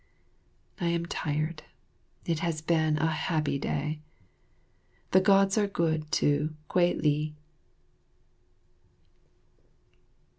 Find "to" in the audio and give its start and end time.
6.13-6.55